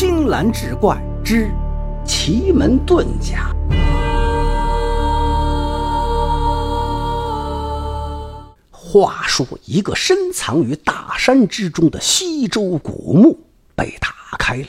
[0.00, 1.50] 青蓝志怪之
[2.06, 3.52] 奇门遁甲。
[8.70, 13.40] 话说，一个深藏于大山之中的西周古墓
[13.74, 14.68] 被打开了。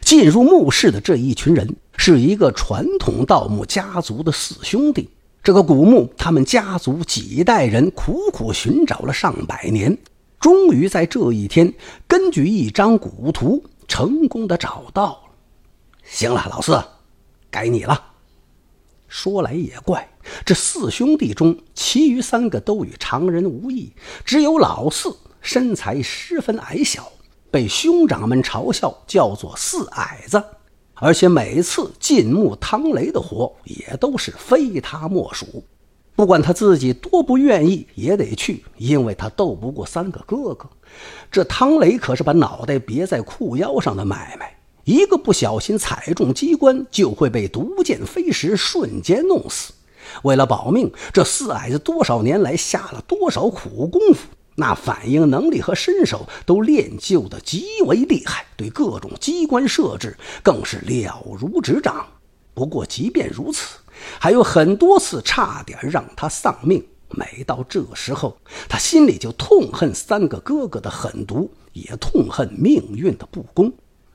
[0.00, 5.08] 进入墓室的这一群人是一个传统盗墓家族的四兄弟。
[5.44, 9.96] 这个古墓，他们家族几代人苦苦寻找了上百年，
[10.40, 11.72] 终于在这一天，
[12.08, 15.18] 根据一张古图，成功的找到了。
[16.04, 16.82] 行了，老四，
[17.50, 18.12] 该你了。
[19.08, 20.08] 说来也怪，
[20.44, 23.92] 这四兄弟中，其余三个都与常人无异，
[24.24, 27.12] 只有老四身材十分矮小，
[27.50, 30.42] 被兄长们嘲笑叫做“四矮子”，
[30.94, 35.64] 而且每次进墓趟雷的活也都是非他莫属。
[36.16, 40.68] 不管他自己多不愿意，也得去，因为他斗不过三个哥哥。
[41.30, 44.56] 这汤雷可是把脑袋别在裤腰上的买卖。
[44.84, 49.72] 一个不小心踩中机关，就会被毒箭飞石瞬间弄死。
[50.22, 62.06] 为了保命，这四矮子多少年来下了多少苦功夫，那反应能力和身手都练就的极为厉害，对各种机关设置更是了如指掌。
[62.52, 63.78] 不过，即便如此，
[64.18, 66.84] 还有很多次差点让他丧命。
[67.10, 68.36] 每到这时候，
[68.68, 73.72] 他心里就痛恨三个哥哥的狠毒，也痛恨命运的不公。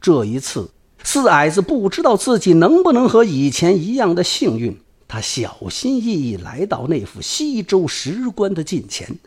[0.00, 0.70] 这一次，
[1.02, 4.78] 四矮子不知道自己能不能和以前一样的幸运。
[5.08, 9.18] 他小心翼翼来到那副西周石棺的近前，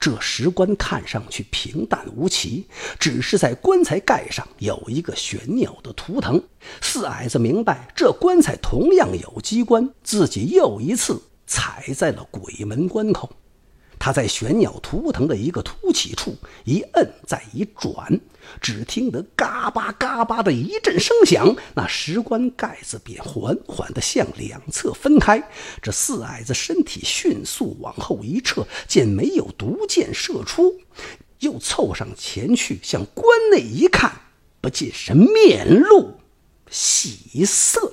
[0.00, 2.66] 这石棺看上去平淡无奇，
[2.98, 6.42] 只是在棺材盖上有一个玄鸟的图腾。
[6.80, 13.30] 四矮子明白，这棺材同样有机关，自己又一次踩在了鬼门关口。
[13.98, 18.20] 他在玄鸟图腾的一个凸起处一摁，再一转，
[18.60, 25.42] 只听得嘎巴嘎巴的一阵声响，那石棺盖子便缓缓地向两侧分开。
[25.82, 30.80] 这四矮子身体迅速往后一撤，见没有毒箭射出，
[31.40, 34.12] 又凑上前去向棺内一看，
[34.60, 36.14] 不禁是面露
[36.70, 37.92] 喜色。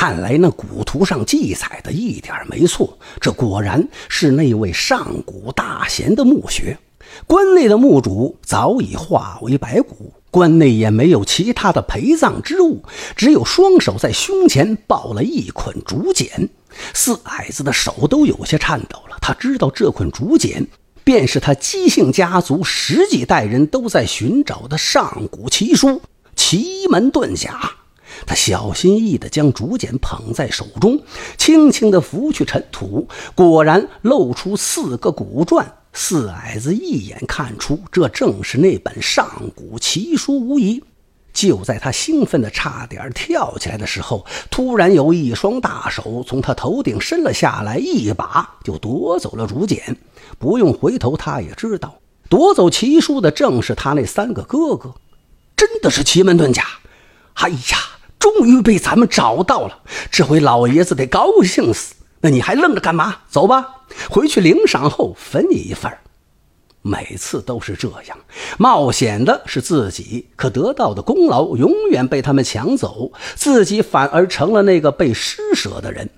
[0.00, 6.78] 看来那古图上记载的一点没错，这果然是那位上古大贤的墓穴。
[7.26, 12.84] 关内的墓主早已化为白骨，关内也没有其他的陪葬之物，
[13.16, 16.48] 只有双手在胸前抱了一捆竹简。
[16.94, 20.64] 四矮子的手都有些颤抖了，他知道这捆竹简
[21.02, 25.88] 便是他姬姓家族十几代人都在寻找的上古奇书
[26.36, 27.50] 《奇门遁甲》。
[28.26, 31.00] 他小心翼翼地将竹简捧在手中，
[31.36, 35.64] 轻轻地拂去尘土，果然露出四个古篆。
[35.92, 40.82] 四矮子一眼看出，这正是那本上古奇书无疑。
[41.32, 49.96] 就在他兴奋的差点跳起来的时候，突然有一双大手从他头顶伸了下来，一把就夺走了竹简。
[50.38, 51.98] 不用回头，他也知道，
[52.28, 54.94] 夺走奇书的正是他那三个哥哥。
[55.56, 56.62] 真的是奇门遁甲！
[57.34, 57.97] 哎呀！
[58.18, 59.80] 终于被咱们找到了，
[60.10, 61.94] 这回老爷子得高兴死。
[62.20, 63.18] 那你还愣着干嘛？
[63.28, 65.92] 走吧，回去领赏后分你一份
[66.82, 68.18] 每次都是这样，
[68.56, 76.08] 冒险的是自己，可得到的功劳永远被他们抢走，自己反而成了那个被施舍的人。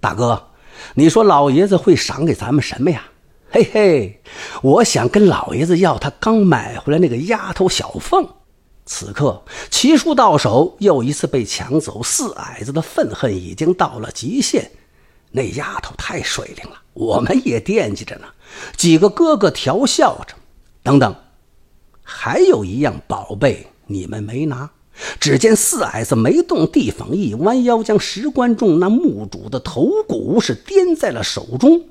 [0.00, 0.48] 大哥，
[0.94, 3.04] 你说老爷子会赏给咱们什么呀？
[3.50, 4.22] 嘿嘿，
[4.62, 8.26] 我想跟老爷子要他刚买回来那个丫头小凤。
[8.92, 12.02] 此刻奇书到手，又一次被抢走。
[12.02, 14.68] 四矮子的愤恨已经到了极限。
[15.30, 18.26] 那丫头太水灵了，我们也惦记着呢。
[18.76, 20.34] 几个哥哥调笑着。
[20.82, 21.14] 等等，
[22.02, 24.68] 还有一样宝贝你们没拿。
[25.20, 31.84] 只见四矮子没动地方，一弯腰将石棺中那墓主的头骨是掂在了手中。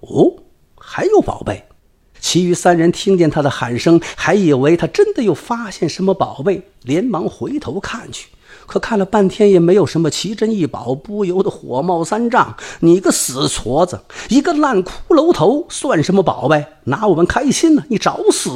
[0.00, 0.32] 哦，
[0.78, 1.66] 还有宝贝。
[2.20, 8.28] 其余三人听见他的喊声，还以为他真的又发现什么宝贝，连忙回头看去。
[8.66, 16.66] 可看了半天也没有什么奇珍异宝，不由得火冒三丈：“你个死矬子，一个烂骷髅头算什么宝贝？
[16.84, 17.84] 拿我们开心呢？
[17.88, 18.50] 你找死！”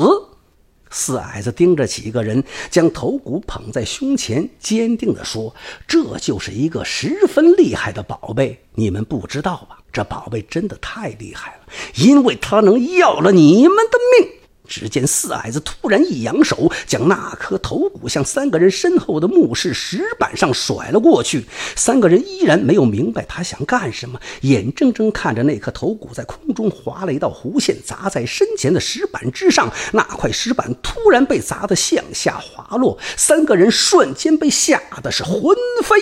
[0.90, 5.54] 四矮子盯着几个人，将头骨捧在胸前，坚定地说
[5.88, 9.78] ：“这就是一个十分厉害的宝贝，你们不知道吧？
[9.92, 14.30] 这宝贝真的太厉害了，因为它能要了你们的命。”
[14.64, 21.44] 只见四矮子突然一扬手，将那颗头骨向三个人身后的墓室石板上甩了过去。
[21.76, 29.70] 三个人依然没有明白他想干什么，眼睁睁看着那颗头骨在空中划了一道弧线，砸在身前的石板之上。
[29.92, 35.54] 那块石板突然被砸得向下滑落，三个人瞬间被吓得是魂
[35.84, 35.96] 飞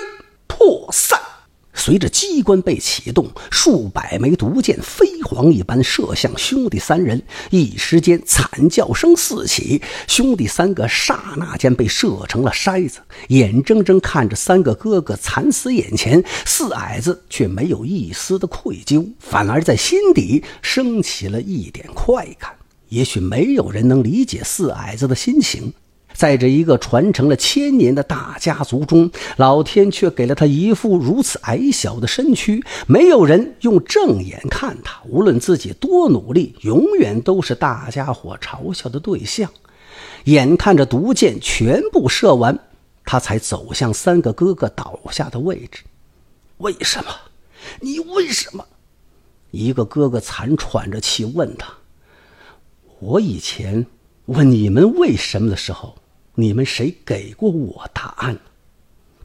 [0.46, 1.18] 魄散。
[1.72, 9.80] 随着机关被启动，数百枚毒箭飞蝗一般射向兄弟三人，一时间惨叫声四起。
[10.06, 22.52] 兄弟三个刹那间被射成了筛子，眼睁睁看着三个哥哥惨死眼前，四矮子却没有一丝的愧疚，反而在心底升起了一点快感。
[22.88, 25.72] 也许没有人能理解四矮子的心情。
[26.20, 35.00] 在这一个传承了千年的大家族中，老天却给了他一副如此矮小的身躯，没有人用正眼看他。
[35.08, 39.50] 无论自己多努力，永远都是大家伙嘲笑的对象。
[40.24, 42.58] 眼看着毒箭全部射完，
[43.06, 45.84] 他才走向三个哥哥倒下的位置。
[46.58, 47.10] 为什么？
[47.80, 48.62] 你为什么？
[49.52, 51.72] 一个哥哥惨喘着气问他
[53.00, 53.86] ：“我以前
[54.26, 55.96] 问你们为什么的时候。”
[56.40, 58.38] 你们谁给过我答案？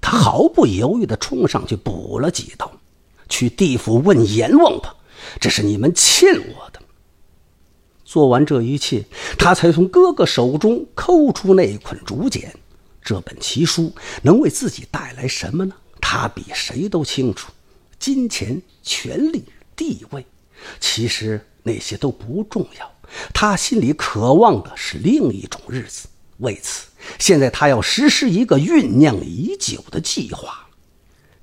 [0.01, 2.69] 他毫不犹豫地冲上去补了几刀。
[3.29, 4.95] 去地府问阎王吧，
[5.39, 6.81] 这是你们欠我的。
[8.03, 9.05] 做完这一切，
[9.37, 12.53] 他才从哥哥手中抠出那捆竹简。
[13.01, 15.73] 这本奇书能为自己带来什么呢？
[16.01, 17.51] 他比谁都清楚。
[17.97, 19.45] 金钱、权力、
[19.75, 20.25] 地位，
[20.79, 22.91] 其实那些都不重要。
[23.33, 26.07] 他心里渴望的是另一种日子。
[26.39, 26.89] 为此。
[27.19, 30.67] 现在他要实施一个酝酿已久的计划。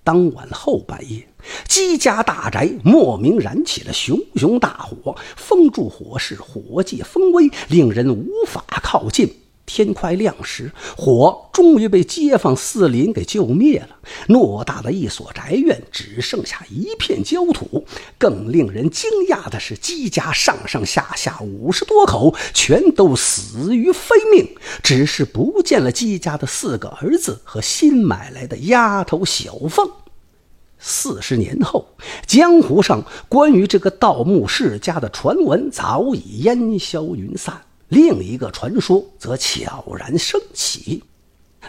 [0.04, 1.28] 当晚后半夜，
[1.68, 9.41] 姬家大宅莫名燃起了熊熊大火，封住火势，火借风威，令人无法靠近。
[9.64, 13.96] 天快亮时，火终于被街坊四邻给救灭了。
[14.28, 17.86] 偌大的一所宅院只剩下一片焦土。
[18.18, 29.90] 更令人惊讶的是，姬家上上下下五十多口全都死于非命，只是不见了姬家的四个儿子和新买来的丫头小凤。
[30.78, 31.86] 四十年后，
[32.26, 37.62] 江湖上关于这个盗墓世家的传闻早已烟消云散。
[37.92, 41.02] 另一个传说则悄然升起，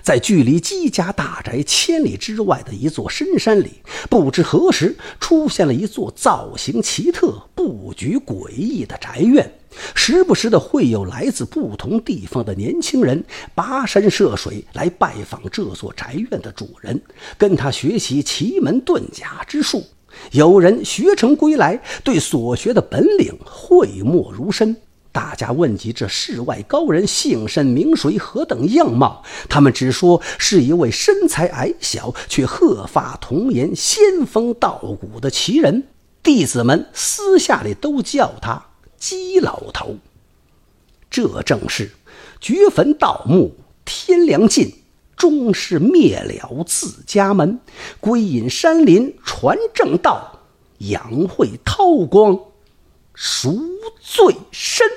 [0.01, 9.53] 在距离姬家大宅千里之外的一座深山里，不知何时出现了一座造型奇特、布局诡异的宅院。
[9.93, 13.21] 时不时的会有来自不同地方的年轻人
[13.53, 17.01] 跋山涉水来拜访这座宅院的主人，
[17.37, 19.83] 跟他学习奇门遁甲之术。
[20.31, 24.77] 有人学成归来，对所学的本领讳莫如深。
[25.13, 35.83] 大家问及这世外高人姓甚名谁、何等样貌，他们只说是一位身材矮小却鹤发童颜、仙风道骨的奇人。
[36.24, 38.65] 弟子们私下里都叫他
[38.98, 39.98] 姬老头。
[41.12, 41.92] 这正是
[42.39, 43.56] 掘坟盗墓
[43.86, 44.74] 天良尽，
[45.16, 47.59] 终是灭了自家门。
[48.00, 50.39] 归隐山林传正道，
[50.80, 52.39] 养晦韬光
[53.15, 53.60] 赎
[54.00, 54.88] 罪身。